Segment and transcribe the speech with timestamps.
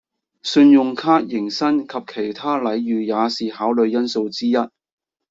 [0.41, 4.55] 信用卡迎新及其他禮遇也是考慮因素之一